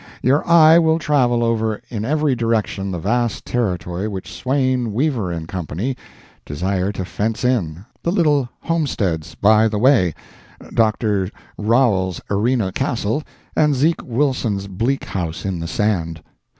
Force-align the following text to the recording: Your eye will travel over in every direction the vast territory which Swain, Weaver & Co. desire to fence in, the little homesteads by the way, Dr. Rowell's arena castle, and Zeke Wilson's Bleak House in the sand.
Your 0.23 0.43
eye 0.49 0.79
will 0.79 0.97
travel 0.97 1.43
over 1.43 1.79
in 1.89 2.03
every 2.05 2.35
direction 2.35 2.89
the 2.89 2.97
vast 2.97 3.45
territory 3.45 4.07
which 4.07 4.33
Swain, 4.33 4.93
Weaver 4.93 5.39
& 5.45 5.47
Co. 5.47 5.65
desire 6.43 6.91
to 6.93 7.05
fence 7.05 7.45
in, 7.45 7.85
the 8.01 8.11
little 8.11 8.49
homesteads 8.61 9.35
by 9.35 9.67
the 9.67 9.77
way, 9.77 10.15
Dr. 10.73 11.29
Rowell's 11.55 12.19
arena 12.31 12.71
castle, 12.71 13.21
and 13.55 13.75
Zeke 13.75 14.03
Wilson's 14.03 14.65
Bleak 14.65 15.03
House 15.05 15.45
in 15.45 15.59
the 15.59 15.67
sand. 15.67 16.23